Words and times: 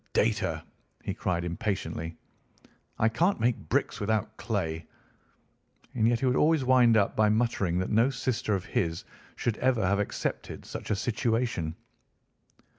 data!" 0.13 0.63
he 1.03 1.13
cried 1.13 1.45
impatiently. 1.45 2.17
"I 2.97 3.07
can't 3.07 3.39
make 3.39 3.69
bricks 3.69 3.99
without 3.99 4.35
clay." 4.35 4.87
And 5.93 6.07
yet 6.07 6.19
he 6.21 6.25
would 6.25 6.35
always 6.35 6.63
wind 6.65 6.97
up 6.97 7.15
by 7.15 7.29
muttering 7.29 7.77
that 7.77 7.91
no 7.91 8.09
sister 8.09 8.55
of 8.55 8.65
his 8.65 9.03
should 9.35 9.57
ever 9.57 9.85
have 9.85 9.99
accepted 9.99 10.65
such 10.65 10.89
a 10.89 10.95
situation. 10.95 11.75